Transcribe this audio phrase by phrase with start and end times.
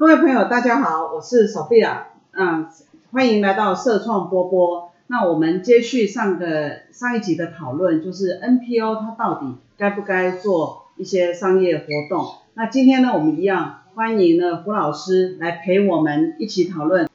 [0.00, 2.68] 各位朋友，大家好，我是 Sophia，嗯，
[3.12, 4.92] 欢迎来到社创波波。
[5.08, 10.86] 那我们接续上个上一集的讨论，就是 NPO 它到底该不该做？
[10.96, 12.32] 一些商业活动。
[12.54, 17.06] 那今天呢，我们一样欢迎呢胡老师来陪我们一起讨论。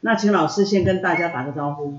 [0.00, 1.94] 那请老师先跟大家打个招呼。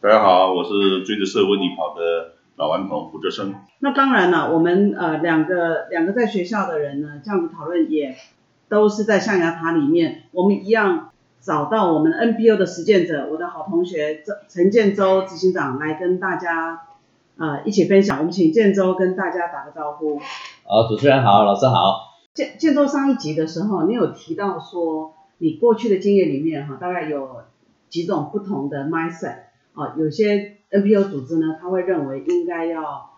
[0.00, 3.54] 大家好，我是追着社会问题跑的老顽童胡哲生。
[3.78, 8.16] 那当然了，我们呃两个两个在学校的人呢，这样子讨论也
[8.68, 11.10] 都是在象牙塔里面，我们一样
[11.40, 16.82] 找到我们 NPO 的实践者，我的好同学陈陈建州执行长来跟大家
[17.36, 18.18] 呃一起分享。
[18.18, 20.18] 我们请建州跟大家打个招呼。
[20.64, 22.14] 好，主持人好，老师好。
[22.32, 27.42] 建建州上一集的时候，你有提到说，你过去的经验里面哈，大概有
[27.88, 29.36] 几种不同的 mindset
[29.74, 33.10] 啊，有些 NPO 组织呢，他会认为应该要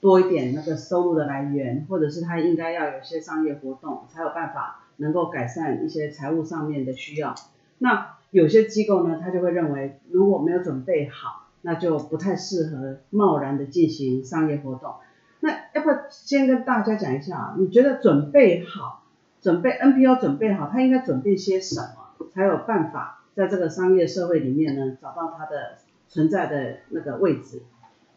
[0.00, 7.34] 多一点那个收入的来源，或者是他应该要有些商业活动，才有办法能够改善一些财务上面的需要。
[7.78, 14.94] 那有些机构呢，他就会认为如果没有准备好，那就不太适合贸然的进行商业活动。
[15.40, 17.54] 那要不先跟大家讲一下？
[17.58, 19.04] 你觉得准备好，
[19.40, 25.76] 准备 NPO 准备好，他应该准备些什么，才有办法在这个商业社会里面呢，找到他的
[26.08, 27.62] 存在的那个位置？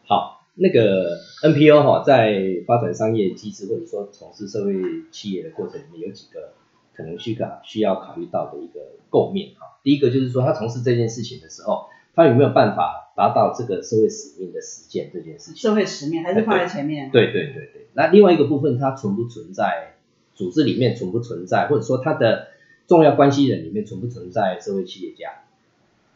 [0.06, 4.74] 好，那个 NPO 哈，在发展商业机制或者说从事社会
[5.10, 6.54] 企业的过程里面，有几个
[6.94, 8.80] 可能需考需要考虑到的一个
[9.10, 9.78] 构面哈。
[9.82, 11.86] 第一个就是说，他从事这件事情的时候。
[12.16, 15.56] 他有没有办法达到这个社会使命的实践这件事情？
[15.56, 17.10] 社会使命还是放在前面。
[17.10, 17.88] 对对对对。
[17.92, 19.96] 那另外一个部分，它存不存在
[20.36, 22.50] 组织里面存不存在，或者说它的
[22.86, 25.42] 重要关系人里面存不存在社会企业家？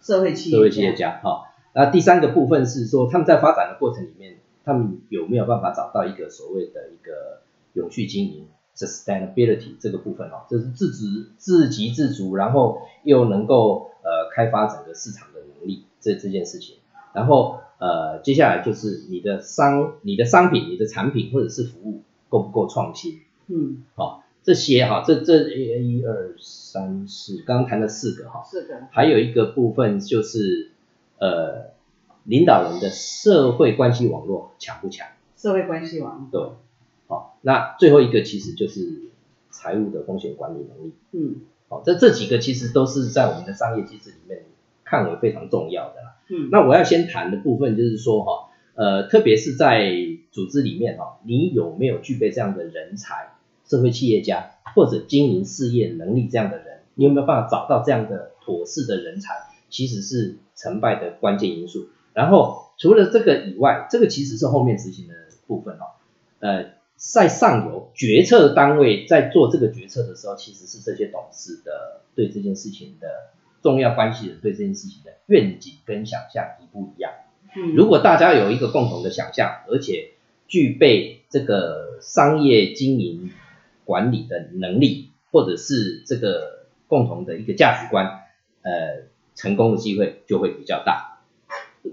[0.01, 1.19] 社会企业社会企业家。
[1.25, 4.28] 好，那第三个部分是说，他们在发展的过程里面，
[4.69, 7.41] 他们有没有办法找到一个所谓的一个
[7.73, 8.47] 永续经营
[8.77, 15.85] （sustainability） 这个部分哦，就是自足、自给自足，然后又能够呃开发整个市场的能力。
[16.01, 16.77] 这这件事情，
[17.13, 23.19] 然后呃，接下来就是你的商、你的商品、你的产品或者是服务够不够创新？
[23.49, 30.71] 嗯，好，这些哈，这这一二三四，刚刚谈了四个哈，四个，还有一个部分就是
[31.19, 31.68] 呃，
[32.29, 35.09] 领导人的社会关系网络强不强？
[35.37, 36.41] 社会关系网对，
[37.07, 39.11] 好，那最后一个其实就是
[39.51, 40.93] 财务的风险管理能力。
[41.13, 44.45] 嗯，好，这这几个其实都是在我们的商业机制里面。
[44.91, 46.17] 看为非常重要的啦。
[46.31, 49.93] 嗯，那我要先谈的部分就是说哈，呃，特别是在
[50.33, 53.35] 组织里面哈，你有没有具备这样的人才，
[53.67, 59.35] 社会企业家或者经营事业能力这样的人，你有没有办法找到这样的妥适的人才，
[59.69, 61.91] 其实是成败的关键因素。
[62.19, 65.15] 然后除了这个以外，这个其实是后面执行的
[65.47, 65.85] 部分哦。
[66.41, 73.09] 呃，在上游决策单位在做这个决策的时候，其实是这些董事的对这件事情的。
[73.61, 77.11] 重要关系人对这件事情的愿景跟想象一不一样。
[77.57, 80.11] 嗯，如果大家有一个共同的想象，而且
[80.47, 83.33] 具备这个商业经营
[83.85, 88.21] 管理的能力，或者是这个共同的一个价值观，
[88.63, 91.08] 呃，成功的机会就会比较大。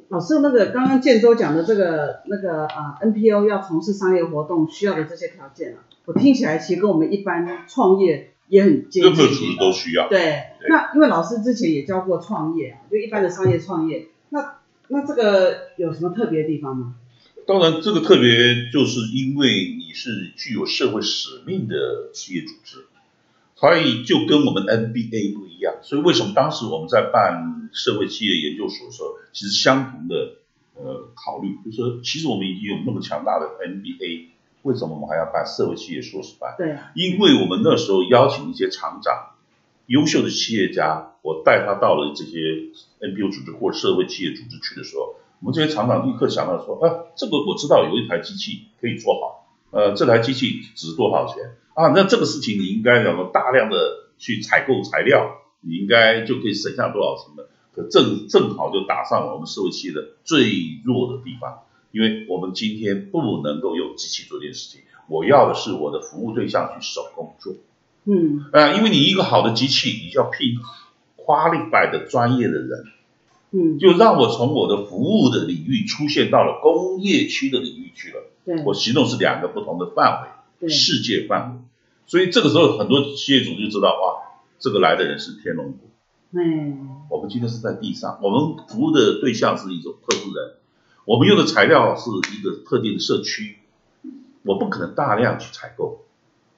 [0.10, 8.32] 老师，那个刚刚建州讲的这个那个啊，NPO 要从事商业活动需要的这些条件啊，我听起来其实跟我们一般创业。
[8.48, 10.08] 也很接近，任何组织都需要。
[10.08, 14.58] 对，那因为老师之前也教过创业，就一般的商业创业，那
[14.88, 16.94] 那这个有什么特别的地方吗？
[17.48, 22.86] 当然，这个特别就是因为你是具有社会使命的企业组织，
[23.56, 25.34] 所以就跟我们 NBA
[25.66, 25.76] 样。
[25.82, 30.36] 所以为什么当时我们在办社会企业研究所的时候，其实相同的
[30.76, 34.30] 呃考虑，就是说，其实我们已经有那么强大的 NBA。
[34.64, 36.56] 为什么我们还要办社会企业硕士班？
[36.58, 39.36] 对，因为我们那时候邀请一些厂长、
[39.86, 42.40] 优秀的企业家，我带他到了这些
[43.00, 51.44] NPO 组织或者社会企业组织去的时候，我们这些厂长立刻想到说：啊，这个我知道有一台机器可以做好，呃，这台机器值多少钱
[51.76, 51.90] 啊？
[51.96, 53.78] 那这个事情你应该要大量的
[54.18, 57.46] 去采购材料，你应该就可以省下多少成本？
[57.74, 61.60] 可正正好就打上了我们社会企业的最弱的地方。
[61.92, 67.54] 因为我们今天不能够用机器做这件事情，我要的是我的服务对象去手工做，
[68.04, 70.58] 嗯，啊，因为你一个好的机器，你就要聘
[71.16, 72.86] qualified 的专业的人，
[73.52, 78.24] 嗯，就让我从我的服务的领域出现到了工业区的领域去了。
[78.44, 80.28] 对，我行动是两个不同的范
[80.60, 81.62] 围，世界范围。
[82.08, 85.80] 所以这个时候很多企业主就知道，哇，这个来的人是天龙国。
[86.32, 90.56] 嗯，我们今天是在地上，我们服务的对象是一种特殊人，
[91.06, 93.58] 我们用的材料是一个特定的社区，
[94.44, 96.02] 我不可能大量去采购。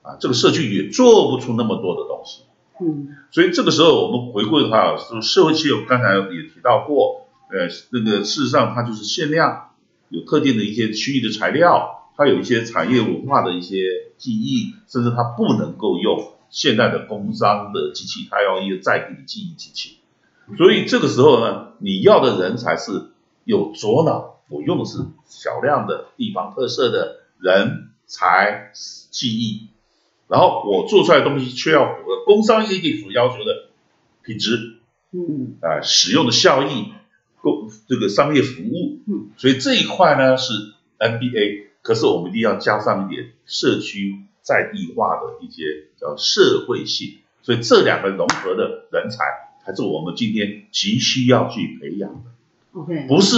[0.02, 2.44] 啊，这个社区也做不出那么多的东西，
[2.80, 9.72] 嗯，所以这个时候我们回顾的话，就社会企业，刚才也提到过，呃，那个事实上它就是限量，
[10.08, 19.98] 有特定的一些区域的材料，它有一些产业文化的一些记忆，甚至它不能够用现代的工商的机器，它要一个在地的记忆机器，
[20.58, 23.12] 所以这个时候呢，你要的人才是
[23.44, 29.68] 有左脑，我用的是小量的地方特色的人才记忆。
[30.30, 33.70] 然后我做出来的东西却要符合工商业地所要求的
[34.24, 34.80] 品质，
[35.12, 36.92] 嗯，啊，使用的效益，
[37.42, 40.52] 工这个商业服务，嗯，所以这一块呢是
[41.00, 49.26] NBA，可是我们一定要加上一点社区在地化的一些叫社会性，所以这两个融合的人才，
[49.66, 52.32] 才是我们今天急需要去培养的。
[52.72, 53.36] OK，不是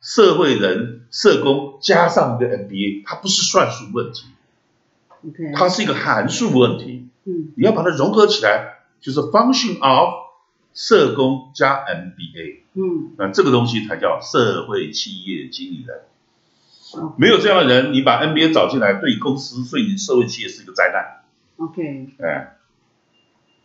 [0.00, 4.26] 社会人社工加上一个 NBA，它不是算术问题
[5.26, 5.52] ，OK，。
[5.52, 10.14] 它是一个函数问题，嗯，你要把它融合起来，就是 function of
[10.72, 16.02] 社工加 MBA，嗯，那这个东西才叫社会企业经理人。
[17.18, 21.22] 没有这样的人，你把 NBA 找进来，对公司、对你社会企业是一个灾难。
[21.56, 22.56] OK，哎，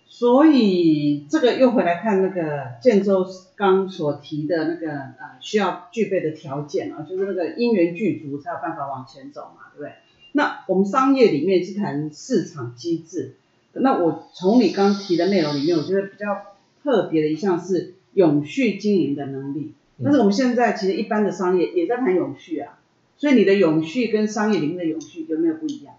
[0.06, 3.26] 所以这个又回来看那个建州
[3.56, 9.94] 刚所提的那个呃需要具备的条件啊，就是那个因缘具足才有办法往前走嘛，对不对？
[10.34, 13.36] 那我们商业里面是谈市场机制，
[13.74, 16.44] 那我从你刚提的内容里面，我觉得比较
[16.84, 19.74] 特别的一项是永续经营的能力。
[20.04, 22.80] 但是我们现在其实一般的商业也在谈永续啊，
[23.22, 25.94] 所以你的永续跟商业里面的永续有没有不一样？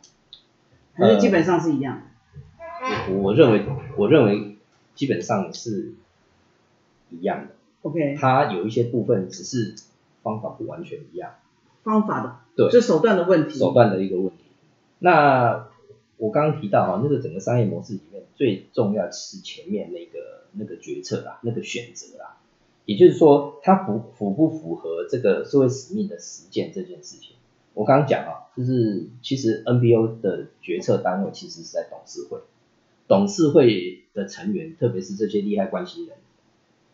[0.94, 2.02] 还是基本上是一样？
[3.10, 3.64] 我我认为
[3.96, 4.56] 我认为
[4.96, 5.94] 基本上是
[7.10, 7.54] 一样的。
[7.82, 9.76] OK，它有一些部分只是
[10.24, 11.36] 方法不完全一样。
[11.84, 14.42] 方法的，对，是手段的问题，手段的一个问题。
[14.98, 15.68] 那
[16.16, 22.38] 我刚刚提到哈，那个整个商业模式里面最重要是前面那个那个决策啦，那个选择啦，
[22.84, 27.36] 也就是说它符符不符合这个社会使命的实践这件事情。
[27.74, 32.40] 我刚刚讲啊，就是其实 NBO 的决策单位其实是在董事会，
[33.08, 36.16] 董事会的成员，特别是这些利害关系人，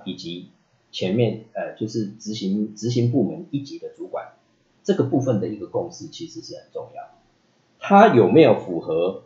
[0.04, 0.50] 以及
[0.92, 4.34] 前面呃就是执行执行部门一级的主管。
[4.84, 7.02] 这个部分的一个共识其实是很重要，
[7.78, 9.24] 它有没有符合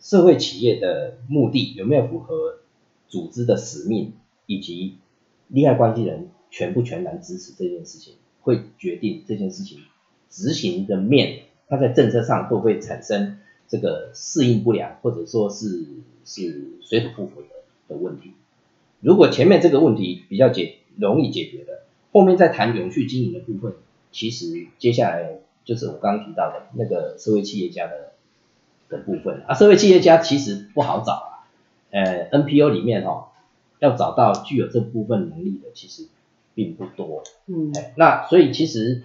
[0.00, 2.58] 社会企业的目的，有没有符合
[3.08, 4.14] 组织的使命，
[4.44, 4.98] 以及
[5.50, 9.78] 利害关系人全不全然支持这件事情，会决定这件事情
[10.30, 13.38] 执行的面，它在政策上会不会产生
[13.68, 15.86] 这个适应不良，或者说是
[16.24, 17.48] 是水土不服的
[17.88, 18.32] 的问题。
[19.00, 21.82] 如果前面这个问题比较解容易解决的，
[22.12, 23.74] 后面再谈永续经营的部分。
[24.12, 28.12] 其实接下来就是我刚刚提到的那个社会企业家的
[28.88, 31.46] 的部分啊，社会企业家其实不好找啊，
[31.90, 33.29] 呃，NPO 里面哈
[33.80, 36.06] 要找到具有这部分能力的其实
[36.54, 39.02] 并不多，嗯，那所以其实，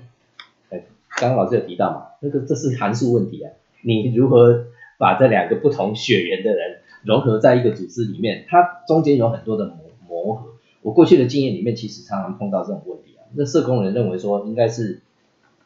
[0.70, 0.84] 哎，
[1.17, 3.51] 刚刚老师有提到嘛，那个这是函数问题啊，
[3.82, 4.65] 你如何
[4.98, 10.50] 把这两个不同血缘的人融合在一个组织里面，它中间有很多的磨磨合，
[10.82, 13.24] 我过去的经验里面其实常常碰到这种问题啊。
[13.34, 15.01] 那社工人认为说应该是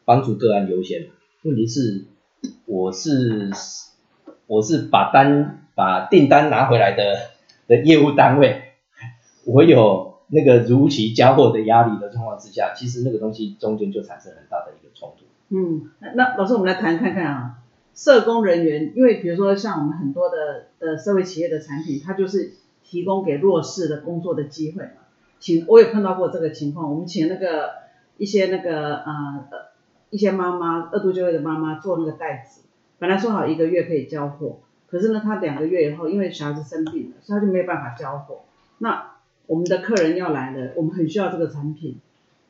[0.04, 1.08] 帮助个案优先，
[1.42, 2.04] 问题是
[2.66, 3.50] 我是
[4.46, 7.30] 我是把单把订单拿回来的
[7.66, 8.69] 的业务单位，
[9.52, 15.24] 我有那个如期交货的压力的状况之下，其实那个东西中间就产生很大的一个冲突。
[15.48, 17.58] 嗯，那老师我们来谈看看啊，
[17.92, 22.52] 社工人员，因为比如说像我们很多的的社会企业的产品，它就是
[22.84, 24.90] 提供给弱势的工作的机会嘛。
[25.40, 27.70] 请我也碰到过这个情况，我们请那个
[28.18, 29.58] 一些那个呃呃
[30.10, 32.60] 一些妈妈二度就业的妈妈做那个袋子，
[33.00, 38.42] 本来说好一个月可以交货，可是呢他两个月以后因为小孩子生病了，所以他就没有办法交货。
[38.78, 39.14] 那
[39.50, 41.96] 我们的客人要来了，我们很需要这个产品，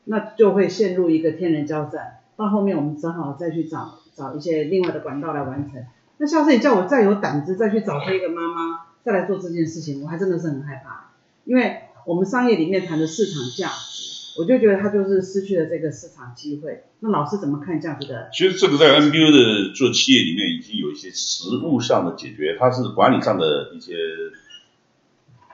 [0.05, 2.19] 那就会陷入一个天人交战。
[2.37, 5.83] 到后面我们只好再去找找一些另外的管道来完成。
[6.17, 11.11] 那下次你叫我再有胆子再去找这个妈妈再来做这件事情，我还真的是很害怕，
[11.45, 11.81] 因为。
[12.03, 16.85] 我们商业里面谈的市场价值，我就觉得他就是失去了这个市场机会。
[17.01, 18.27] 那老师怎么看这样子的？
[18.33, 23.93] 其实这个在 NBU 的做企业里面已经有一些实物上的解决，它是管理上的一些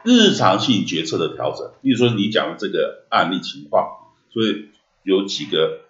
[0.04, 1.72] 日常性决策的调整。
[1.82, 3.88] 例如说你讲的这个案例情况，
[4.30, 4.70] 所以
[5.04, 5.82] 有几个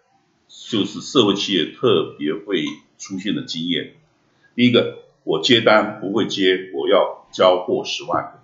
[0.47, 2.65] 就是社会企业特别会
[2.97, 3.95] 出现的经验。
[4.55, 8.39] 第一个，我接单不会接，我要交货十万个。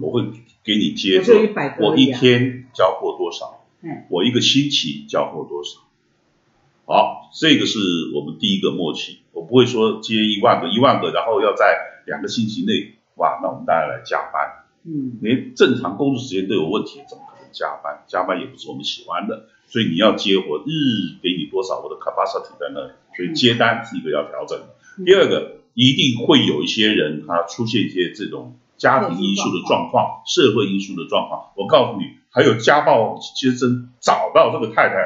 [0.00, 0.22] 我会
[0.64, 1.32] 给你接着，
[1.80, 3.64] 我一天交货多少？
[4.08, 5.80] 我一个星期交货多少？
[6.86, 7.78] 好，这个是
[8.14, 9.20] 我们第一个默契。
[9.32, 14.65] 我不会说接一万个，一万个，然后要在两个星期内，哇，那我们大家来加班。
[14.86, 18.04] 嗯，连正常工作时间都有问题，怎么可能加班？
[18.06, 25.04] 加班也不是我们喜欢的，所以你要接活日给你多少，我的 capacity 在那里，所以接单是一个要调整的。
[25.04, 28.56] 第二个，一定会有一些人他出现一些这种。
[28.78, 34.96] 家庭因素的状况，社会因素的状况，我告诉你，还有家暴先生找到这个太太，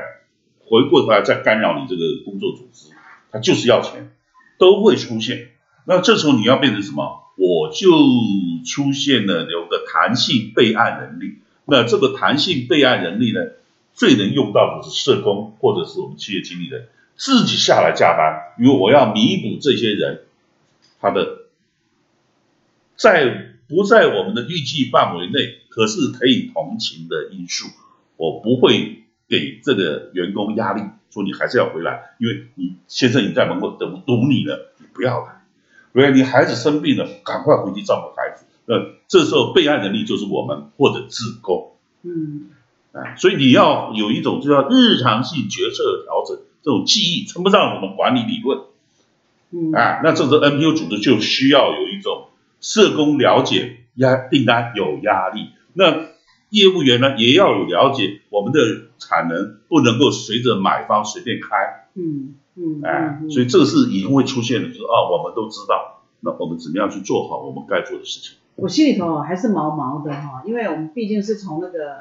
[0.58, 2.90] 回过头来再干扰你这个工作组织，
[3.30, 4.10] 他就是要钱，
[4.58, 5.50] 都会出现。
[5.86, 7.29] 那这时候你要变成什么？
[7.40, 7.88] 我就
[8.64, 11.38] 出现了有个弹性备案能力。
[11.64, 13.40] 那这个弹性备案能力呢，
[13.94, 20.24] 最能用到的是社工或者是我们企业经理人自己下来加班，因为我要弥补这些人
[21.00, 21.46] 他的
[22.96, 23.46] 在。
[23.70, 27.68] 不在我们的预计范围内，可是可以同情的因素，
[28.16, 30.82] 我不会给这个员工压力，
[31.12, 35.39] 说你还是要回来，因为你先生你在门口等堵你了，你不要来。
[35.92, 38.46] 对，你孩子生病了，赶快回去照顾孩子。
[38.66, 38.76] 那
[39.08, 42.50] 这时候备案能力就是我们或者自工，嗯，
[42.92, 48.60] 啊，所以你要有一种就叫日常性决策调整，这种记忆称不上我们管理理论，
[49.50, 52.26] 嗯，啊，那这时候 NPO 组织就需要有一种。
[52.62, 56.08] 社工了解压订单有压力，那
[56.50, 58.60] 业务员呢也要有了解，我们的
[58.98, 68.36] 产能不能够随着买方随便开，嗯嗯，哎，所以这个是已经会出现的，就是啊，我们都知道，那我们怎么样去做好我们该做的事情？
[68.56, 71.96] 我心里头还是毛毛的哈，因为我们毕竟是从那个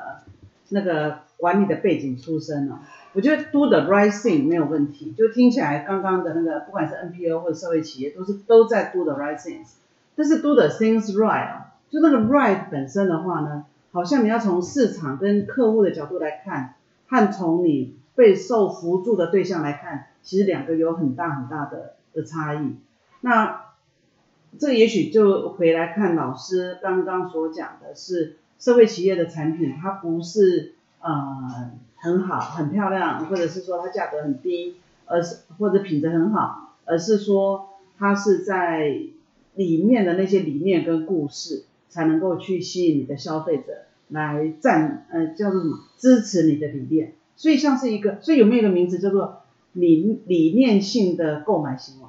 [0.69, 2.81] 那个管理的背景出身了，
[3.13, 9.67] 我觉得 do the right thing 没有问题，就听起来刚刚的那个不管是 NPO 或者社会企业都是都在 do the right things。
[10.15, 16.75] 但是 do the things right 啊，就那个 right 本身的话呢，好像你要从市场跟客户的角度来看，
[17.08, 22.76] 和从你被受扶助的对象来看，其实两个有很大很大的的差异。
[23.22, 23.62] 那
[24.58, 39.00] 这也许就回来看老师刚刚所讲的是社会企业的产品，它不是呃很好很漂亮，或者是说它价格很低，而是或者品质很好，而是说它是在
[39.56, 45.78] 里面的那些理念跟故事，才能够去吸引你的消费者来赞，呃，叫做什么？
[45.98, 47.14] 支持你的理念。
[47.39, 52.08] 所以像是一个，所以有没有一个名字叫做理理念性的购买行为？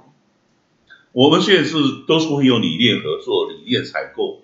[1.12, 1.76] 我们现在是
[2.08, 4.42] 都是会有理念合作、理念采购。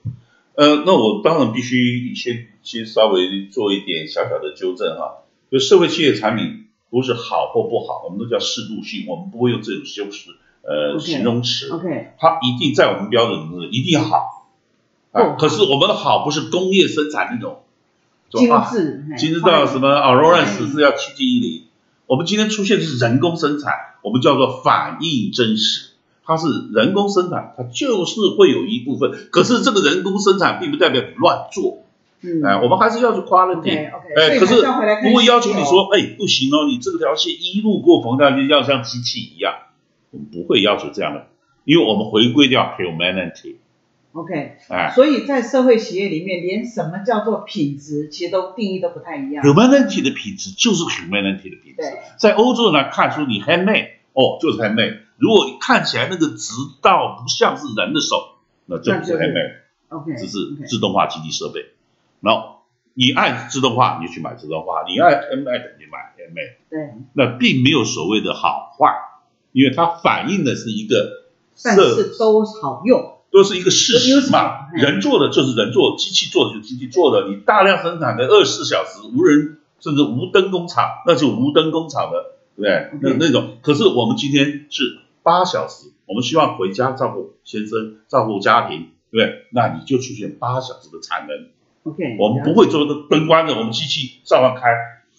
[0.54, 10.30] 呃，那我当然必须先先稍微做一点小小的纠正哈，就社会企业产品不是好或不好，我们都叫适度性，我们不会用这种修饰。
[10.62, 14.48] 呃，形容词，OK，它一定在我们标准中一定好，
[15.10, 17.64] 啊，可是我们的好不是工业生产那种
[18.30, 21.62] 精致，精致到什么 a u r o r a n c e 是要趋近于零，
[22.06, 25.90] 我们今天出现的是人工生产，我们叫做反应真实，
[26.25, 31.85] 它是人工生产，它就是会有一部分，可是这个人工生产并不代表你乱做，
[32.23, 34.54] 嗯，哎，我们还是要去夸人点，哎，可是
[35.02, 39.54] 不会要求你说，哎，不行哦，你这条线一路过缝上去要像机器一样。
[40.12, 41.26] 我们不会要求这样的，
[41.64, 43.56] 因为我们回归掉 humanity。
[44.16, 49.44] OK，哎，所以在社会企业里面，连什么叫做品质，其实都定义都不太一样。
[49.44, 51.82] humanity 的品质就是 humanity 的品质。
[52.18, 55.00] 在欧洲呢，看出你 handmade，哦，就是 handmade。
[55.18, 59.56] 如果看起来那个直到不像是人的手，那就不是 handmade。
[59.88, 61.61] OK，只是自动化机器设备。
[62.20, 62.62] 然后
[62.94, 66.56] 你爱自动化，你就去买自动化；你爱 handmade，你买 handmade。
[66.70, 68.94] 对，那并没有所谓的好坏。
[69.52, 71.25] 因为它反映的是一个，
[71.64, 74.72] 但是都好用，都是一个事实嘛。
[74.72, 77.28] 人做的就是人做，机器做的就是机器做的。
[77.28, 83.12] 你大量生产的二十四小时无人甚至无灯工厂，那就无灯工厂的，对不对？
[83.12, 83.58] 那那种。
[83.60, 89.44] 可是我们今天是八小时，我们希望回家照顾先生，照顾家庭，对不对？
[89.50, 91.48] 那你就出现八小时的产能。
[91.84, 94.70] OK，我们不会做灯关着，我们机器照样开。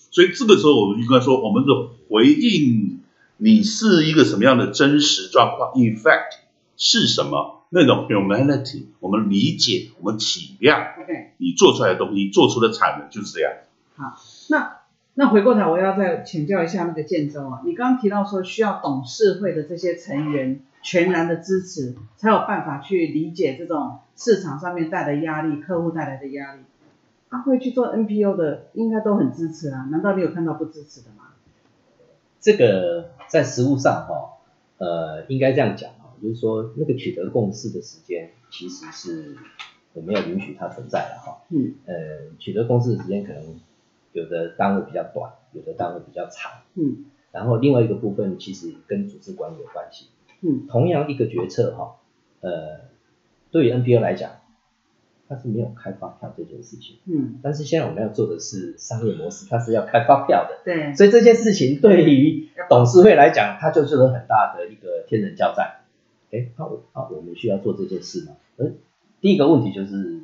[0.10, 1.70] 所以这个时候我们应该说，我们的
[2.10, 2.96] 回应。
[3.40, 6.40] 你是一个什么样的真实状况？In fact，
[6.76, 8.86] 是什么那种 humanity？
[9.00, 11.02] 我们理解，我们体谅。
[11.02, 13.52] OK，你做出来的东西，做出的产能就是这样。
[13.96, 14.16] 好，
[14.50, 14.78] 那
[15.16, 26.62] 那回过头，我要再请教一下那个建州啊，你刚刚提到说需要董事会的这些成员全然的支持，才有办法去理解这种市场上面带的压力、客户带来的压力。
[27.30, 31.26] 他会去做 NPO 的，应该都很支持啊，难道你有看到不支持的吗？
[32.40, 34.38] 这个在实物上哈，
[34.78, 39.36] 呃，应该这样讲哈，就是说那个取得共识的时间，其实是
[39.94, 41.42] 我没有允许它存在的哈。
[41.50, 41.76] 嗯。
[41.86, 41.96] 呃，
[42.40, 43.60] 取得共识的时间可能。
[44.14, 46.52] 有的单位比较短，有的单位比较长。
[46.74, 50.08] 嗯，然后另外一个部分其实跟组织管理有关系。
[50.42, 51.98] 嗯，同样一个决策哈，
[52.42, 52.80] 呃，
[53.52, 54.32] 对于 NPO 来讲，
[55.30, 56.98] 它是没有开发票这件事情。
[57.06, 60.62] 嗯，但是现在我们要做的是商业模式，它是要开发票的。
[60.66, 65.77] 对，所以这件事情对于董事会来讲，它就是很大的一个天人交战。
[66.32, 68.38] 哎，那我啊，我们需要做这件事吗？
[68.58, 68.72] 呃，
[69.22, 70.22] 第一个问题就是。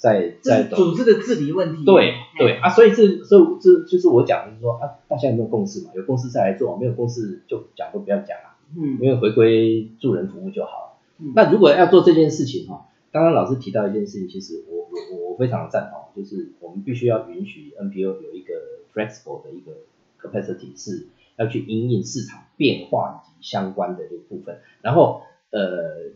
[0.00, 1.84] 在在组织的治理问题。
[1.84, 5.90] 对对啊，所以这所以这就是我讲，就是说啊，大家有没有共识嘛？
[5.94, 8.56] 有共识再来做，没有共识就讲都不要讲了。
[8.78, 10.98] 嗯，因为回归助人服务就好了。
[11.18, 18.54] 嗯，那如果要做这件事情哈，刚刚老师提到一件事情，其实我我我非常的赞同，就是我们必须要允许 NPO 有一个
[18.94, 19.72] flexible 的一个
[20.18, 26.10] capacity，是要去因应市场变化以及相关的这个部分，然后呃。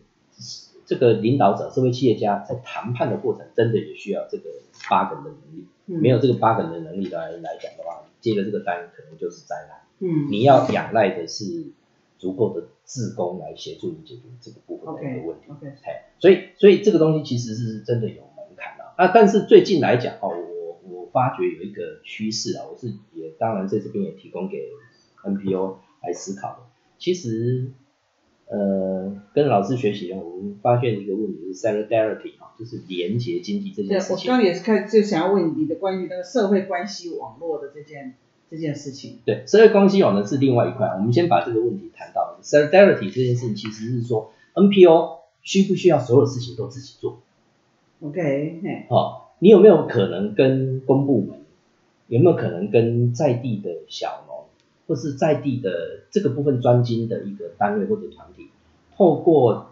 [0.86, 4.50] 这个领导者、社会企业家在谈判的过程，真的也需要这个
[4.90, 5.64] 八个人的能力。
[5.86, 9.80] 没有这个八个人的能力来来讲的话，接了这个单可能就是灾难。
[10.00, 11.68] 嗯，你要仰赖的是
[12.18, 15.46] 足够的自工来协助你解决这个部分的一个问题。
[15.48, 15.72] OK，
[16.18, 19.10] 所以所以这个东西其实是真的有门槛的啊。
[19.14, 24.68] 但是最近来讲哦，我我发觉有一个趋势啊，我是也当然在这边也提供给
[25.22, 26.56] NPO 来思考的。
[26.98, 27.70] 其实。
[28.46, 34.16] 呃，跟老师学习，我们发现一个问题是 solidarity 哈，就是连结经济这件事情。
[34.16, 38.14] 我刚刚也是开就想要问你的关于那个社会关系网络的这件
[38.50, 39.18] 这件事情。
[39.24, 47.20] 对，社会关系网呢是另外一块，我们先把这个问题谈到 solidarity 这件事情，其实是说 NPO 需不需要所有事情都自己做
[48.02, 51.38] ？OK，好，你有没有可能跟公部门，
[52.08, 54.23] 有没有可能跟在地的小农？
[54.86, 58.48] 或是在地的这个部分专精的一个单位或者团体，
[58.96, 59.70] 透过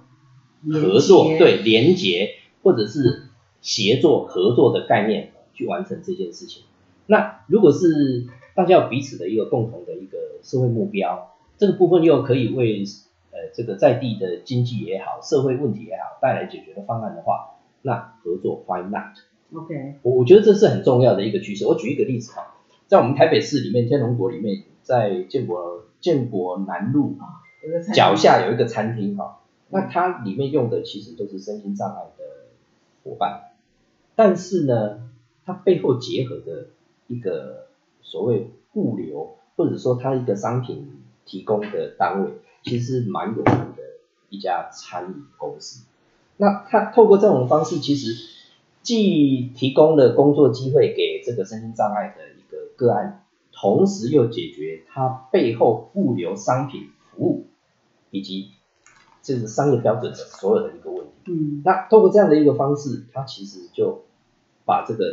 [0.72, 2.30] 合作对连结
[2.62, 3.24] 或者是
[3.60, 6.62] 协作合作的概念去完成这件事情。
[7.06, 12.84] 那如果是大家有彼此的一个共同的一个社会目标，这个部分又可以为
[13.32, 21.66] 呃这个在地的经济也好、社会问题也好带来解决的方案的话，那合作 why not？OK，我我觉得这是很重要的一个趋势。
[21.66, 22.54] 我举一个例子哈，
[22.86, 24.62] 在我们台北市里面天龙国里面。
[24.82, 27.16] 在建国建国南路
[27.94, 32.24] 脚下有一个餐厅哈，那它里面用的其实都是身心障碍的
[33.04, 33.52] 伙伴，
[34.16, 35.08] 但是呢，
[35.46, 36.66] 它背后结合的
[37.06, 37.68] 一个
[38.02, 43.82] 所谓物流或者说它一个商品提供的单位，其实蛮有名的
[44.28, 45.84] 一家餐饮公司。
[46.36, 48.14] 那它透过这种方式，其实
[48.82, 53.21] 既提供了工作机会给这个身心障碍的一个个案。
[53.62, 57.46] 同时又解决它背后物流商品服务
[58.10, 58.50] 以及
[59.22, 61.12] 这个商业标准的所有的一个问题。
[61.26, 64.02] 嗯，那通过这样的一个方式，它其实就
[64.66, 65.04] 把这个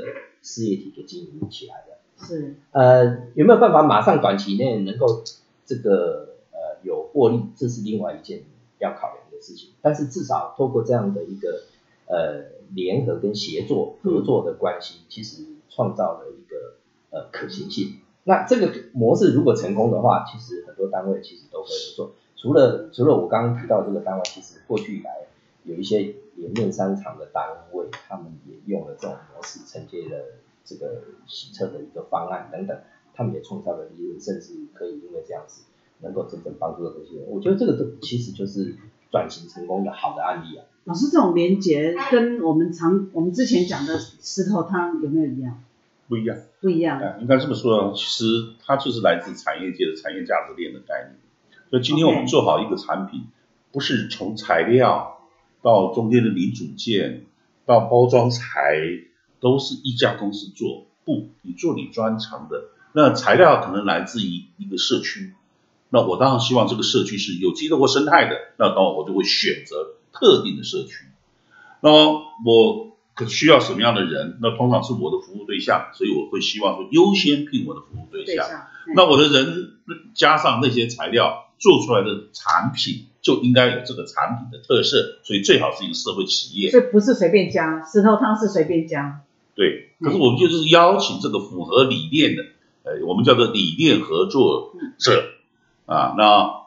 [0.41, 1.99] 事业体给经营起来了。
[2.17, 5.23] 是，呃，有没有办法马上短期内能够
[5.67, 8.45] 这个呃有获利，这是另外一件
[8.79, 9.69] 要考量的事情。
[9.83, 11.65] 但是至少透过这样的一个
[12.07, 16.77] 呃联合跟协作合作的关系，其实创造了一个
[17.11, 17.99] 呃可行性。
[18.23, 22.11] 那这个模式如果成功的话，其实很多单位其实都会做。
[22.35, 25.27] 除了除了我刚刚提到这个单位，其实过去以来
[25.63, 30.25] 有一些连面商场的单位，他们也用了这种模式承接了
[30.63, 32.77] 这个洗车的一个方案等等，
[33.13, 35.63] 他们也创造了利润，甚至可以因为这样子
[36.01, 37.25] 能够真正帮助到这些人。
[37.27, 38.75] 我觉得这个都其实就是
[39.11, 40.65] 转型成功的好的案例啊。
[40.85, 45.61] 老师，这种连接跟我们常我们之前讲的石头汤有没有一样？
[46.09, 46.99] 不一样，不一样。
[47.21, 51.19] 应该这么说，其实它就是来自产业界的产业价值链的概念。
[51.69, 53.27] 所以今天我们做好一个产品，
[53.71, 55.19] 不是从材料
[55.61, 57.27] 到中间的零组件
[57.67, 58.41] 到包装材，
[59.39, 60.87] 都是一家公司做。
[61.05, 62.69] 不，你做你专长的。
[62.91, 65.35] 那材料可能来自于一个社区，
[65.89, 71.05] 那我当然希望这个社区是有机的或生态的，那当然我就会选择特定的社区。
[71.81, 72.88] 那么我。
[73.27, 74.37] 需要什么样的人？
[74.41, 78.45] 那通常是我的服务对象，所以我会希望说优先聘我的服务对象。
[78.95, 79.73] 那我的人
[80.13, 86.71] 加上那些材料做出来的产品，就应该有这个产品的特色，所以最好是一个社会企业。
[86.71, 89.21] 这不是随便加，石头汤是随便加。
[89.55, 92.43] 对，可是我们就是邀请这个符合理念的，
[92.83, 95.33] 呃，我们叫做理念合作者
[95.85, 96.59] 啊，那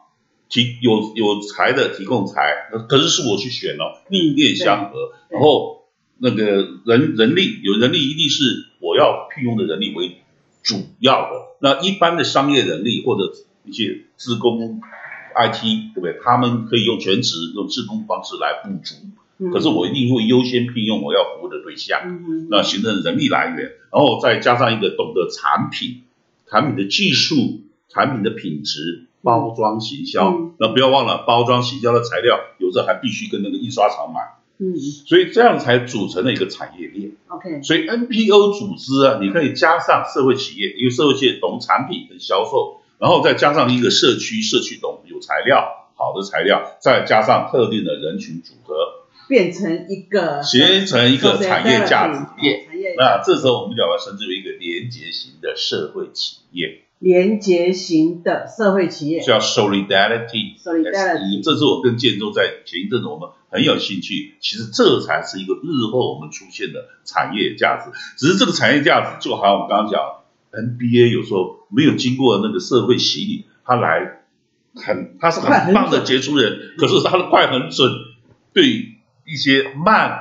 [0.50, 5.81] 提有有才的提供才，可是是我去选了，理念相合，然后
[6.22, 6.44] 那个
[6.86, 10.18] 人人力有人力一定是我要聘用的人力为
[10.62, 13.32] 主要的，那一般的商业人力或者
[13.64, 14.80] 一些自工
[15.34, 15.62] IT
[15.94, 16.18] 对不对？
[16.22, 18.94] 他们可以用全职用自工方式来补足。
[19.52, 26.02] 可是我一定会优先聘用我要服务的对象，那形成人力来源，然后再加上一个懂得产品、
[26.46, 34.20] 产品的技术、产品的品质、包装行销，那不要忘了包装行销的材料，有时候还必须跟那个印刷厂买，
[34.62, 37.10] 嗯，所以这样才组成了一个产业链。
[37.26, 49.00] OK，所以 NPO 组织啊，你可以加上社会企业，因为社会企业懂产品跟销售，然后再加上一个社区，社区懂有材料，好的材料，再加上特定的人群组合。
[49.28, 52.66] 变成一个形成一个产业价值链，
[52.98, 56.82] 那这时候我们就把它称之为一个连结型的社会企业。
[56.98, 61.42] 连结型的社会企业叫 solidarity，solidarity。
[61.42, 67.90] 这是我跟建州在前一阵子我们很有兴趣，其实这才是一个日后我们出现的产业价值。
[68.16, 70.00] 只是这个产业价值就好像我们刚刚讲
[70.50, 74.22] ，NBA 有时候没有经过那个社会洗礼，他来
[74.74, 77.92] 很他是很棒的杰出人，可是他的快很准，
[78.52, 78.88] 对。
[79.24, 80.18] 一些慢，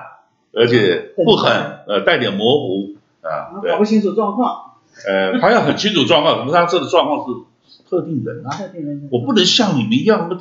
[0.53, 1.51] 而且不很，
[1.87, 4.75] 呃，带点模糊啊，搞不清楚状况。
[5.07, 8.55] 呃，他要很清楚状况，可是他这个状况是特定人啊，
[9.09, 10.39] 我不能像你们一样，那么，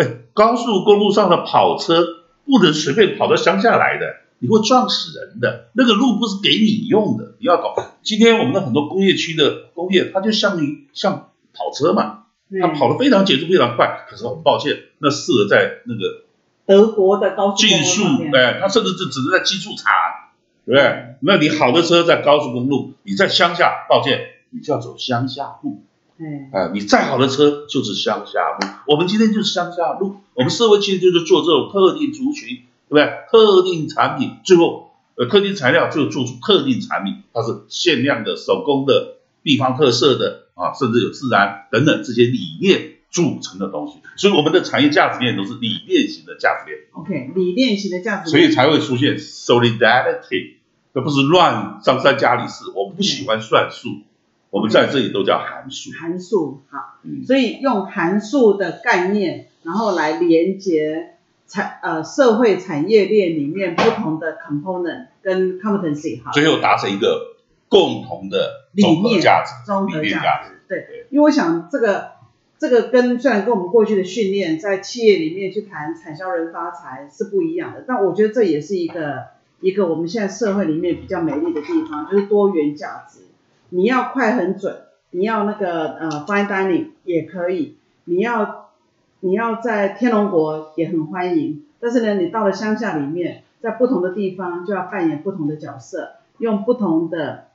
[0.00, 2.02] 哎，高速公路上的跑车
[2.46, 4.06] 不能随便跑到乡下来的，
[4.38, 5.68] 你会撞死人的。
[5.74, 7.74] 那个路不是给你用的，你要搞。
[8.02, 12.24] 今天我们的很多工业区的工业，它就像你像跑车嘛，
[12.60, 16.24] 它跑得非常节奏非常快，可是很抱歉，那适合在那个。
[16.66, 19.92] 德国的高速技术，哎，它甚至是只能在技术厂，
[20.64, 21.16] 对不对？
[21.20, 25.82] 那你好的车在高速公路，你在乡下，抱歉，你就要走乡下路。
[26.52, 28.68] 哎，你再好的车就是乡下路。
[28.86, 33.04] 我们今天就是乡下路，我们社会其实就是做这种特定族群，对不对？
[33.30, 42.92] 特定产品，最后呃，特定材料就做出特定产品，它是限量的、手工的、地方特色的啊，甚至有自然等等这些理念。
[43.12, 46.78] 组成的东西，所以我们的产业价值链都是理念型的价值链。
[46.92, 50.58] OK，理念型的价值链，所以才会出现 solidarity，
[50.92, 52.70] 而不是乱张三加里士。
[52.72, 53.88] 我们不喜欢算数，
[54.50, 55.90] 我们在这里都叫函数。
[55.92, 61.14] 函数好，所以用函数的概念，然后来连接
[61.46, 67.36] 产呃社会产业链里面不同的 component 跟 competency，好，最后达成一个
[67.68, 70.60] 共同的理念价值，综合价值。
[70.68, 72.20] 对，因为我想这个。
[72.60, 79.28] 这个跟虽然跟我们过去的训练在企业里面去谈产销人发财是不一样的，但我觉得这也是一个
[79.62, 83.20] 一个我们现在社会里面比较美丽的地方，就是多元价值。
[83.70, 84.76] 你要快很准，
[85.10, 88.70] 你要那个呃 fine dining 也可以，你要
[89.20, 97.46] 你要在天龙国也很欢迎，但是呢，你到了乡下里面，在不同的地方就要扮演不同的角色，用不同的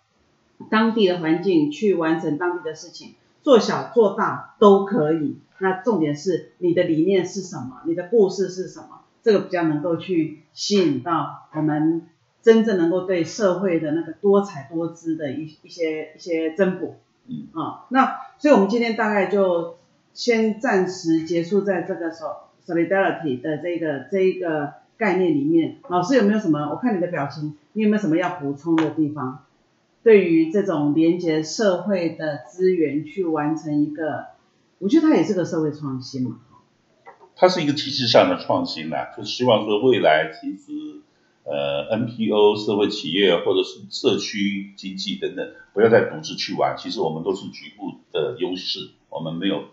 [0.70, 3.16] 当地的环境去完成当地的事情。
[3.44, 12.08] 做小做大都可以，那重点是你的理念是什么，你的故事是什么，这个比较能够去吸引到我们
[12.46, 16.98] 真正能够对社会的那个多彩多姿的一一些一些增补。
[17.28, 19.78] 嗯啊，那所以我们今天大概就
[20.14, 22.12] 先暂时结束在这个
[22.64, 25.78] solidarity 的这个这一个概念里面。
[25.90, 26.70] 老师有没有什么？
[26.70, 29.40] 我看你的表情，你有没有什么要补充的地方？
[30.04, 34.28] 对于这种连接社会的资源去完成一个，
[34.78, 36.42] 我觉得它也是个社会创新嘛。
[37.36, 41.02] 它是一个体制上的创新呐，就希望说未来其实
[41.46, 49.66] 呃 NPO 社会企业或者是社区经济等等，不要再独自去玩，其实我们都是局部的优势，我们没有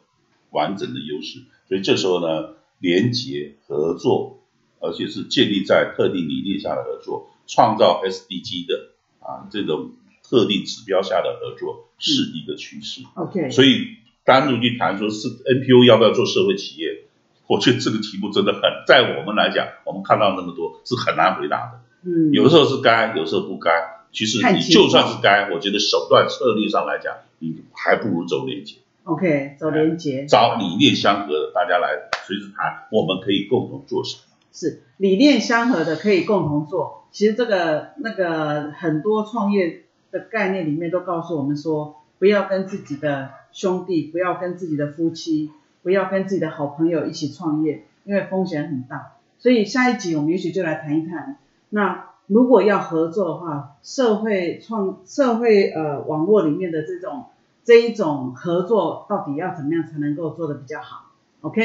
[0.50, 4.38] 完整的优势，所以这时候呢，连结合作，
[4.80, 9.92] 而且是建立在特定理念下的合作，创造 SDG 的啊这种。
[10.24, 13.02] 特定指标下的合作是一个趋势。
[13.16, 17.04] OK，所以单独去谈说是 NPO 要不要做社会企业，
[17.52, 21.80] 我觉得这个题目真的很，在我们来讲，我们看到那么多是很难回答的。
[22.04, 23.70] 嗯，有的时候是该，有时候不该。
[24.10, 28.76] 其实你就算是该，我觉得手段策略上来讲，你还不如走连接。
[29.04, 34.22] OK，走连接，找理念相合的大家来随时谈，我们可以共同做什么？
[34.52, 37.06] 是理念相合的可以共同做。
[37.12, 39.82] 其实这个那个很多创业。
[40.12, 45.50] 的概念里面都告诉我们说，不要跟自己的兄弟，不要跟自己的夫妻，
[45.82, 49.12] 不要跟自己的好朋友一起创业，因为风险很大。
[49.38, 51.36] 所以下一集我们也许就来谈一谈，
[51.70, 57.26] 那如果要合作的话，社会创社会呃网络里面的这种
[57.64, 61.60] 这一种合作，到底要怎么样才能够做的比较好？OK，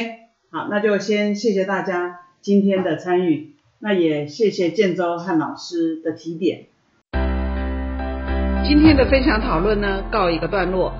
[0.49, 6.65] 好，那就先谢谢大家今天的参与，那也谢谢建州和老师的提点。
[8.67, 10.91] 今天的分享讨论呢，告一个段落。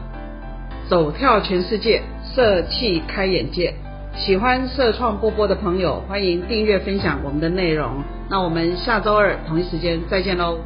[0.90, 2.02] 走跳全世界，
[2.38, 3.74] 色气开眼界。
[4.16, 8.04] 喜欢社创波波的朋友，欢迎订阅分享我们的内容。
[8.30, 10.60] 那我们下周二同一时间再见喽。